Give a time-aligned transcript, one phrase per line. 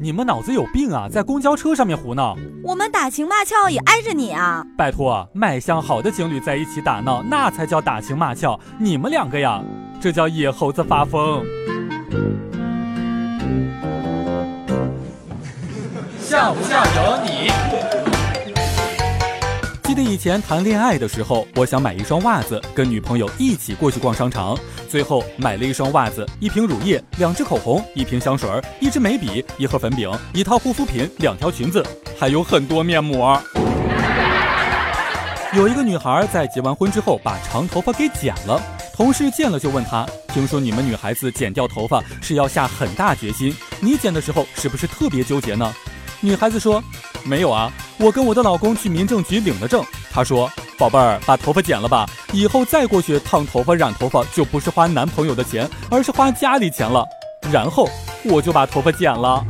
[0.00, 2.36] 你们脑子有病啊，在公交车上面胡闹！
[2.64, 4.66] 我们打情骂俏也挨着你啊！
[4.76, 8.58] 拜托，卖相好的情侣在一起打闹，那才叫打情骂俏。
[8.78, 9.62] 你们两个呀，
[10.00, 11.44] 这叫野猴子发疯。
[16.20, 18.01] 像不像有你？
[19.92, 24.58] 记得以前谈恋爱的时候，我想买一双袜子，跟女朋友一起过去逛商场。
[24.88, 28.48] 最后买了一双袜子、一瓶乳液、两支口红、一瓶香水、
[28.80, 31.84] 一支眉笔、一盒粉饼、一套护肤品、两条裙子，
[32.18, 33.38] 还有很多面膜。
[35.52, 38.58] 有一个女孩在结完婚之后把长头发给剪了，
[38.94, 45.70] 同事见了就问她：“听说你们女孩子剪掉头发是要下很大决心，你剪的时候是不是特别纠结呢？”
[46.22, 46.82] 女孩子说
[47.26, 47.70] ：“没有啊。”
[48.02, 57.06] 我跟我的老公去民政局领了证，他说：“宝贝儿，把头发剪了吧，以后再过去烫头发、染头发就不是花男朋友的钱，而是花家里钱了。”
[57.52, 57.88] 然后
[58.24, 59.44] 我就把头发剪了。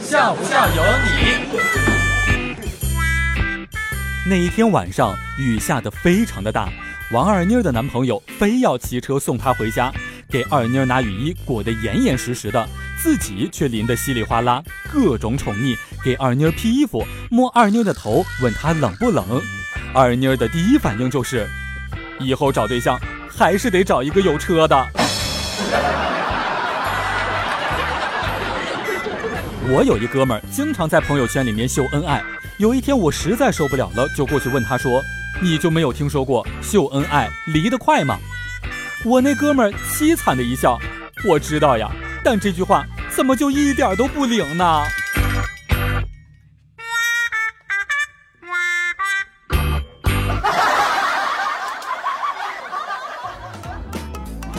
[0.00, 1.48] 像不像有你？
[4.24, 6.68] 那一天晚上雨下得非常的大，
[7.10, 9.92] 王二妮儿的男朋友非要骑车送她回家，
[10.30, 12.64] 给二妮儿拿雨衣裹得严严实实的。
[13.02, 19.42] 自己却淋得稀里哗啦，各种宠溺，给二妮披衣服，摸二妮的头，问她冷不冷。
[19.92, 21.48] 二妮的第一反应就是，
[22.20, 22.96] 以后找对象
[23.28, 24.86] 还是得找一个有车的。
[29.68, 32.22] 我有一哥们儿，经常在朋友圈里面秀恩爱。
[32.58, 35.02] 有一天我实在受不了了，就过去问他说
[35.42, 38.16] ：“你就没有听说过秀恩爱离得快吗？”
[39.04, 40.78] 我那哥们儿凄惨的一笑
[41.28, 41.90] ：“我知道呀。”
[42.24, 44.82] 但这句话怎么就一点都不灵呢？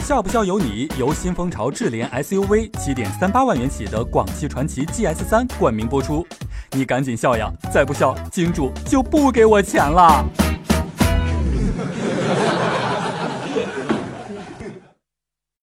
[0.04, 6.26] 笑不笑由你，由新风潮智联 SUV 七点三八万元起的广汽传祺 GS 三冠名播出。
[6.72, 10.22] 你赶紧笑呀，再不笑，金主就不给我钱了。